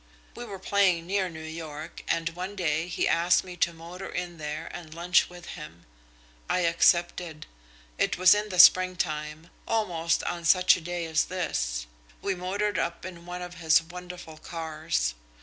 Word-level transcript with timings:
We 0.35 0.45
were 0.45 0.57
playing 0.57 1.05
near 1.05 1.29
New 1.29 1.43
York 1.43 2.01
and 2.07 2.29
one 2.29 2.55
day 2.55 2.87
he 2.87 3.07
asked 3.07 3.43
me 3.43 3.55
to 3.57 3.71
motor 3.71 4.09
in 4.09 4.39
there 4.39 4.67
and 4.71 4.95
lunch 4.95 5.29
with 5.29 5.49
him. 5.49 5.85
I 6.49 6.61
accepted. 6.61 7.45
It 7.99 8.17
was 8.17 8.33
in 8.33 8.49
the 8.49 8.57
springtime, 8.57 9.51
almost 9.67 10.23
on 10.23 10.43
such 10.43 10.75
a 10.75 10.81
day 10.81 11.05
as 11.05 11.25
this. 11.25 11.85
We 12.19 12.33
motored 12.33 12.79
up 12.79 13.05
in 13.05 13.27
one 13.27 13.43
of 13.43 13.59
his 13.61 13.79
wonderful 13.79 14.37
cars. 14.37 15.13